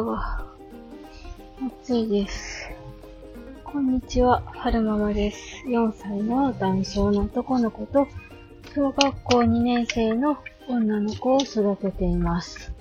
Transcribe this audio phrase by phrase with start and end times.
[0.00, 0.42] が
[1.82, 2.70] 暑いです。
[3.62, 5.62] こんにちは、はるままです。
[5.66, 8.08] 4歳の男性の男の子と、
[8.74, 12.72] 小学校2年生の女の子を育てています。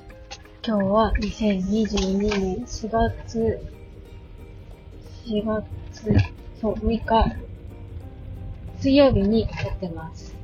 [0.66, 3.60] 今日は2022年4月、
[5.26, 6.16] 4月、
[6.62, 7.36] そう、6日、
[8.80, 10.41] 水曜日に撮ってます。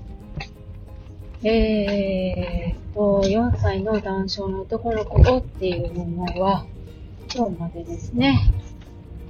[1.43, 6.65] えーと、4歳の男性の男の子をっていうものは、
[7.33, 8.39] 今日までですね。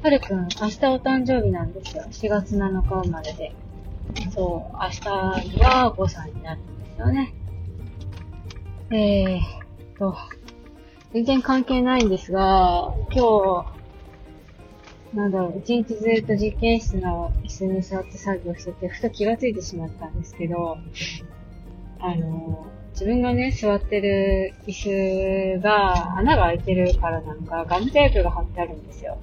[0.01, 2.03] はるくん、明日お誕生日なんですよ。
[2.09, 3.51] 4月7日生まれで。
[4.33, 7.33] そう、明日には5歳になるんですよね。
[8.89, 10.15] えーと、
[11.11, 13.65] 全然関係ないんですが、今
[15.13, 20.77] 日、なんだろう、一日ずっと実験室の椅子に座って作業してて、ふと気がついてしまったんですけど、
[21.99, 29.17] あの、自分がね、座ってる椅子が穴が開いてるからなんかガムテープが貼ってあるんですよ。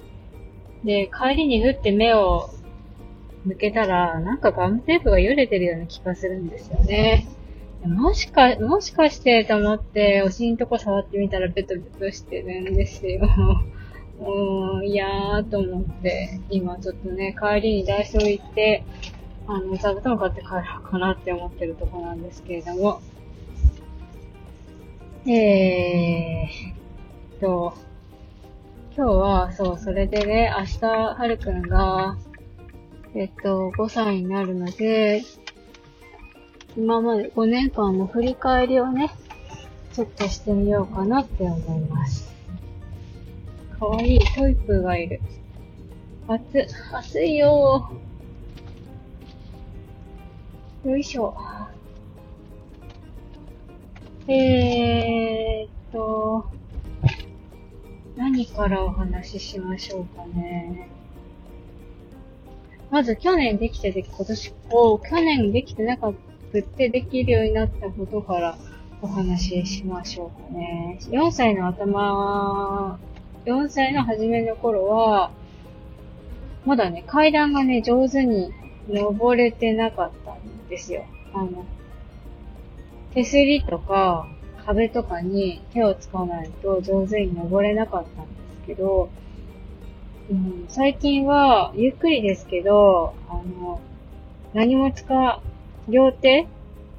[0.83, 2.49] で、帰りにふって目を
[3.43, 7.27] 向けたら、なんかガムテープが揺れてるような気がするんですよね。
[7.85, 13.27] もしか、もしかしてと思って、お尻のとこ触ってみたらベトベトしてるんですよ。
[14.19, 18.83] うーん、いやーと思って、今ちょっとね、帰りにダイソー行って、
[19.47, 23.01] あの、座布団買って帰ろうかなって思ってるとこなんですけれども。
[25.27, 26.73] えー
[27.37, 27.73] っと、
[28.95, 32.17] 今日は、そう、それでね、明日、はるくんが、
[33.13, 35.23] えっと、5歳になるので、
[36.77, 39.11] 今まで5年間の振り返りをね、
[39.93, 42.33] ちょっとしてみようかなって思います。
[43.79, 45.21] かわいいトイプーがいる。
[46.27, 48.14] 暑、暑いよー。
[50.85, 51.35] よいしょ。
[54.27, 56.45] えーっと、
[58.15, 60.87] 何からお話ししましょうかね。
[62.91, 66.13] まず去年できてて、今年、こう、去年できてなかっ
[66.53, 68.55] たってできるようになったことから
[69.01, 70.99] お話ししましょうかね。
[71.09, 72.99] 4歳の頭、
[73.45, 75.31] 4歳の初めの頃は、
[76.63, 78.51] まだね、階段がね、上手に
[78.87, 81.05] 登れてなかったんですよ。
[81.33, 81.65] あの、
[83.13, 84.27] 手すりとか
[84.65, 88.31] 壁とかに手を使わないと上手に登れなかったんで
[88.61, 89.09] すけど、
[90.29, 93.79] うん、最近はゆっくりですけど、あの、
[94.53, 95.41] 何も使、
[95.87, 96.47] 両手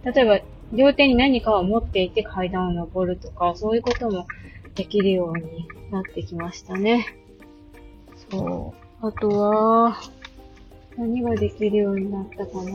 [0.05, 0.41] 例えば、
[0.73, 4.27] 両手に何かを持っていて階段を登るとか、そういうことも
[4.77, 7.17] できるようになってきましたね。
[8.31, 9.07] そう。
[9.07, 9.99] あとは、
[10.97, 12.71] 何ができるようになったかな？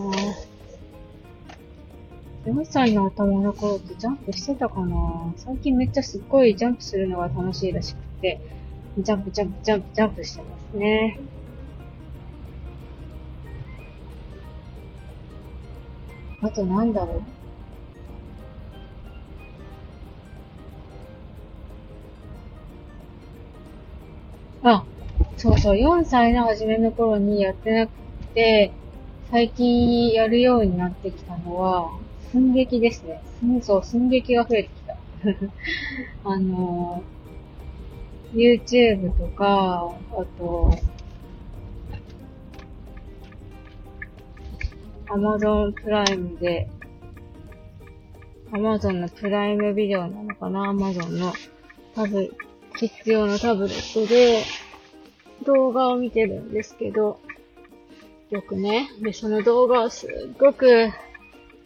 [2.44, 5.34] 4歳の頭の頃ってジャンプしてたかな？
[5.38, 8.41] 最近めっちゃすっごいジャンプするのが楽しいらしくて、
[8.97, 11.19] ジャンプジャンプジャンプジャンプしてますね。
[16.41, 17.22] あとなんだろう？
[24.63, 24.85] あ、
[25.38, 27.91] そうそう、4歳の初めの頃にやってなく
[28.34, 28.73] て、
[29.29, 31.90] 最近やるようになってきたのは、
[32.31, 33.22] 寸劇ですね。
[33.40, 34.96] 寸そう、寸劇が増えてきた。
[36.30, 37.03] あの、
[38.34, 40.80] YouTube とか、あと、
[45.08, 46.70] Amazon プライムで、
[48.52, 51.34] Amazon のプライムビデオなのかな ?Amazon の
[51.94, 52.34] タブ、
[52.78, 54.44] 必要なタブレットで
[55.46, 57.20] 動画を見てるんですけど、
[58.30, 58.90] よくね。
[59.02, 60.09] で、その動画をすっ
[60.40, 60.90] ごく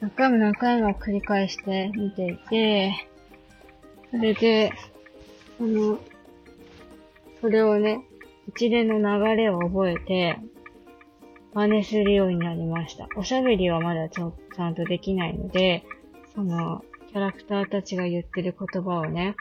[0.05, 3.07] 何回も何回も繰り返して見ていて、
[4.11, 4.71] それで、
[5.59, 5.99] あの、
[7.41, 8.05] それをね、
[8.47, 10.37] 一連の流れを覚えて、
[11.55, 13.07] 真似するようになりました。
[13.17, 15.83] おしゃべりはまだちょちゃんとできないので、
[16.35, 19.35] その、キャラクターたちが言ってる言葉をね、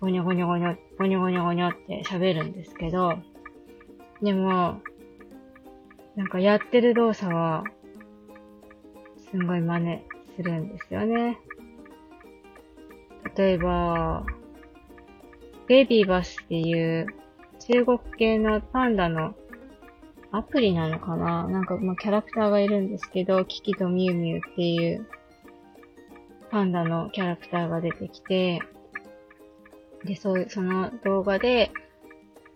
[0.00, 3.18] ゴニョゴニョゴニョ、ゴニョゴニョゴニョって喋るんですけど、
[4.22, 4.80] でも、
[6.16, 7.64] なんかやってる動作は、
[9.32, 10.02] すごい真似
[10.36, 11.38] するんですよね。
[13.34, 14.24] 例えば、
[15.66, 17.06] ベビーバスっていう
[17.66, 19.34] 中国系のパンダの
[20.32, 21.48] アプリなのかな？
[21.48, 25.06] なんか、まあ、キャラクターがいるんですけど、キキとミュウミュウっていう
[26.50, 28.60] パンダのキャラクターが出てきて、
[30.04, 31.70] で、そういう、その動画で、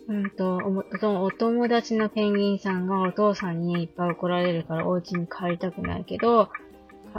[0.08, 6.49] うんと、おお友達のペンギンさんがお父さんにいっぱい怒られるからお家に帰りたくないけど、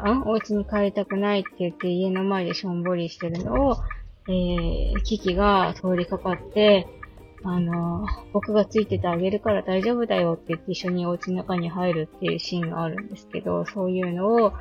[0.01, 3.77] んお家に帰りたくないって言って家の前でしょんぼりしてるのを、
[4.27, 6.87] えー、機器が通りかかって、
[7.43, 14.53] あの、僕がついててあげるから大丈夫だよって言って一緒にお家の中に入るっていうシーンがあるんですけど、そういうのを、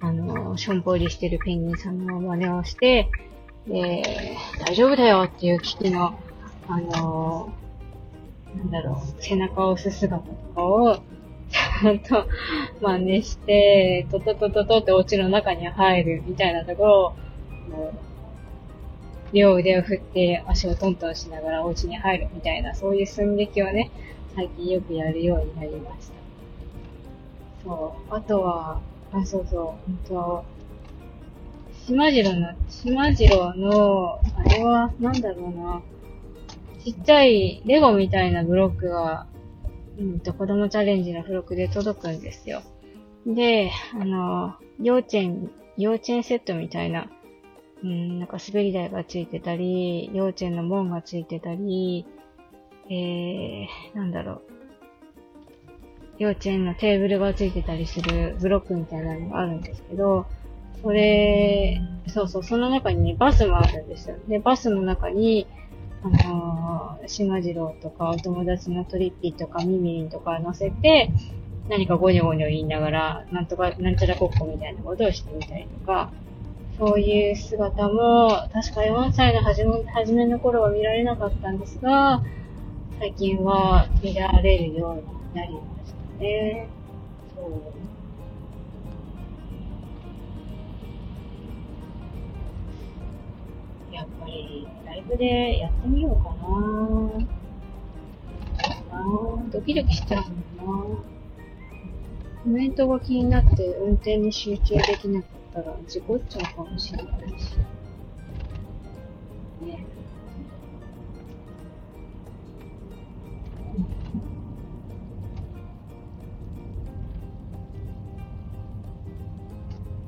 [0.00, 3.10] あの、しょんぼりしてるペンギンさんの真似をして、
[3.66, 4.36] で、
[4.66, 6.18] 大丈夫だよっていう機器の、
[6.68, 7.52] あの、
[8.56, 11.02] なんだろう、背中を押す姿とかを、
[11.92, 12.26] んと
[12.80, 17.14] 真似して、トトトトトってお家の中に入るみたいなところを、
[19.32, 23.90] 両腕を振って足をトントンしながらお家に入るみたいな、そういう寸劇をね、
[24.34, 26.14] 最近よくやるようになりました。
[27.64, 28.14] そう。
[28.14, 28.80] あとは、
[29.12, 30.44] あ、そうそう、本当
[31.86, 35.82] 島次郎の、島次郎の、あれは、なんだろうな、
[36.84, 39.26] ちっちゃいレゴみたいなブロックが、
[40.00, 42.62] うんと、子供チャレンジの付録で届くんですよ。
[43.26, 47.06] で、あの、幼稚園、幼稚園セットみたいな、
[47.82, 52.06] うん、なんか滑り台がついてたり、幼稚園の門がついてたり、
[52.88, 54.42] えー、なんだろう。
[56.18, 60.26] 幼稚園のテーブルがついてたりするブロックみたいなのがあるんですけど、
[60.82, 64.16] それ、そうそう、その中に、バスもあるんですよ。
[64.28, 65.46] で、バスの中に、
[66.02, 71.10] あのー、島次郎とかお友達のトリッピーとかミミリンとか乗せて、
[71.68, 76.10] 何かゴニョゴニョ言いながら、なんとか、なんちゃらごっこみたいなことをしてみたりとか、
[76.78, 82.22] そういう姿も、確か4歳の初め初めの頃は見られなかったんですが、
[82.98, 86.68] 最近は見られるようになりましたね。
[87.36, 87.89] そう。
[94.00, 97.28] やっぱり、ライブでやってみようかな
[98.92, 99.04] あ
[99.52, 100.24] ドキドキしちゃう
[100.62, 101.02] もんな
[102.42, 107.58] コメントが気になって運転に集中できなくったら事故っちゃうかもしれないし。
[109.60, 109.84] ね。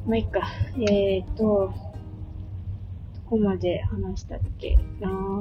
[0.07, 0.41] まあ、いいか。
[0.79, 1.82] えーと、
[3.33, 5.41] こまで話したっけな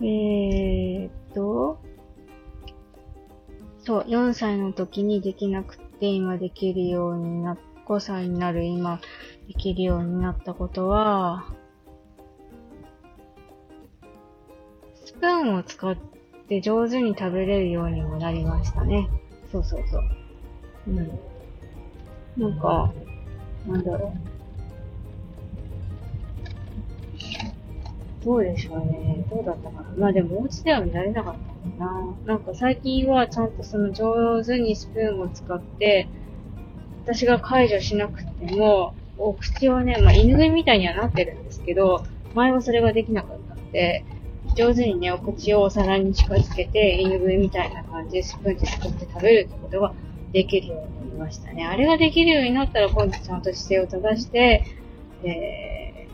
[0.00, 1.78] えーと、
[3.80, 8.98] そう、4歳の時にできなくて今できるようにな、5歳になる今
[9.46, 11.44] できるようになったことは、
[15.04, 15.96] スプーンを使っ
[16.48, 19.10] て上手に食べれるようにもなりましたね。
[19.52, 20.02] そうそうそう。
[20.88, 21.18] うん。
[22.38, 22.90] なんか、
[23.66, 24.12] なんだろう。
[28.24, 29.24] どうでしょうね。
[29.30, 29.88] どうだったかな。
[29.98, 32.16] まあでもお家では見られなかったかな。
[32.26, 36.08] なんか最近はちゃんとその上手にスプーンを使って、
[37.04, 44.04] 私が解除しなくても、お口をね、まあ、犬食いみたいにはなってるんですけど、前はそれができなかったので、
[44.56, 49.92] 上手にね、お口をお皿に近づけて、犬食いみたいな感じでスプーンで使って食べるってことが
[50.32, 51.64] できるようになりましたね。
[51.64, 54.64] あれができるようになったら今度ちゃんと姿勢を正して、
[55.22, 56.08] え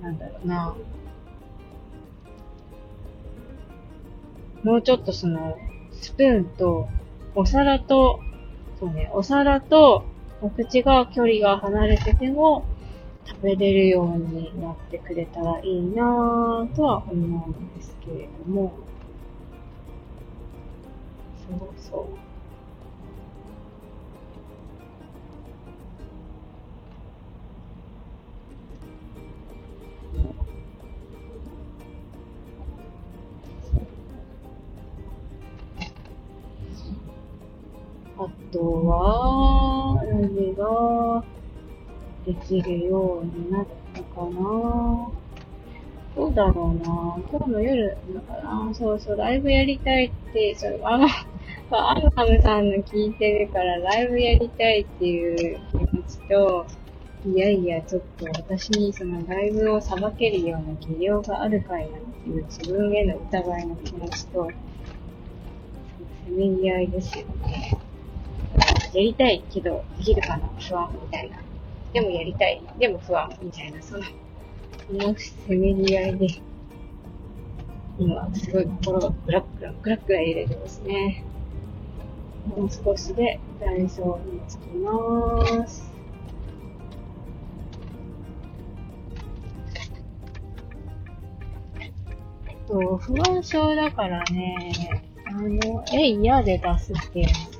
[0.00, 0.76] ー、なんだろうな、
[4.62, 5.58] もうちょっとその、
[5.92, 6.88] スプーンと、
[7.34, 8.20] お皿と、
[8.78, 10.04] そうね、お皿と、
[10.40, 12.64] お口が距離が離れてても、
[13.26, 18.72] 食べれるようになってくれたらいいなぁとは思うんですけれども、
[21.48, 22.35] そうそう。
[38.52, 41.24] とは、何が
[42.24, 45.12] できるようになったかな
[46.16, 51.06] どうだろうな今日の夜、だからそうそう、ライブやりたいって、それあの、
[51.70, 56.66] アルハムさんの聞いてるから、ライブやりたいっていう気持ちと、
[57.26, 64.48] いやいや、ちょっと私にそのライブをさばけるような技量があるかいなっていう自分への疑いの気持ちと、
[66.24, 67.85] せめぎ合いですよね。
[68.92, 71.38] やりたいけど、できるかな不安みたいな。
[71.92, 72.62] でもやりたい。
[72.78, 76.26] でも不安みたいな、その、そのせめぎ合いで、
[77.98, 81.24] 今、すごい心がグラッグラ、グラッグラ入れてますね。
[82.46, 85.96] もう少しでダイソーに着きまーす。
[92.66, 97.55] と、不安症だからね、あの、えいやで出すっていうの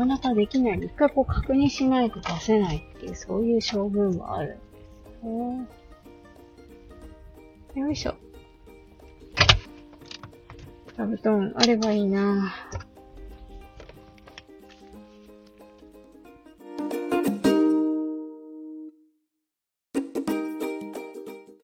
[0.00, 0.78] かなかできない。
[0.78, 4.64] 一回こう確認しないと出せないっていう、そういう性分はあるんで
[7.74, 7.78] す。
[7.78, 8.14] よいしょ。
[10.96, 12.89] 座布団あればいいなぁ。